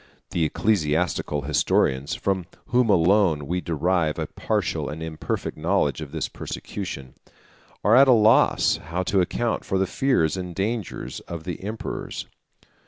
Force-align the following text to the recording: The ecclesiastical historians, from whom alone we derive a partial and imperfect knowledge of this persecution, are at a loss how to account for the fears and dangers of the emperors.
The 0.31 0.45
ecclesiastical 0.45 1.43
historians, 1.43 2.15
from 2.15 2.47
whom 2.69 2.89
alone 2.89 3.45
we 3.45 3.61
derive 3.61 4.17
a 4.17 4.25
partial 4.25 4.89
and 4.89 5.03
imperfect 5.03 5.55
knowledge 5.55 6.01
of 6.01 6.11
this 6.11 6.27
persecution, 6.27 7.13
are 7.83 7.95
at 7.95 8.07
a 8.07 8.11
loss 8.11 8.77
how 8.77 9.03
to 9.03 9.21
account 9.21 9.63
for 9.63 9.77
the 9.77 9.85
fears 9.85 10.37
and 10.37 10.55
dangers 10.55 11.19
of 11.27 11.43
the 11.43 11.61
emperors. 11.61 12.25